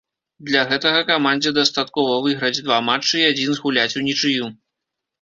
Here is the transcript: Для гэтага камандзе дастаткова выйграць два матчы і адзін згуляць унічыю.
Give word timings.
Для 0.47 0.63
гэтага 0.71 1.03
камандзе 1.11 1.53
дастаткова 1.59 2.17
выйграць 2.25 2.63
два 2.65 2.81
матчы 2.89 3.15
і 3.23 3.25
адзін 3.31 3.49
згуляць 3.63 3.91
унічыю. 4.05 4.55